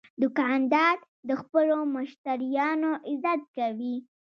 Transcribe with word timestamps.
دوکاندار 0.21 0.95
د 1.27 1.29
خپلو 1.41 1.77
مشتریانو 1.95 2.91
عزت 3.09 3.41
کوي. 3.57 3.95